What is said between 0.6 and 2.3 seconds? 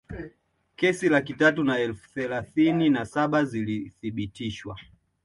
Kesi laki tatu na elfu